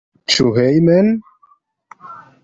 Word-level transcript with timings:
Ĉu 0.35 0.45
hejmen? 0.55 1.11